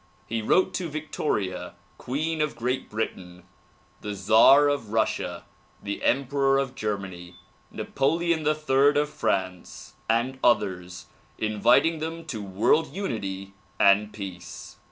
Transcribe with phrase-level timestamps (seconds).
[0.25, 3.43] He wrote to Victoria queen of Great Britain,
[4.01, 5.45] the czar of Russia,
[5.83, 7.35] the emperor of Germany,
[7.69, 11.05] Napoleon III of France, and others,
[11.37, 14.77] inviting them to world unity and peace.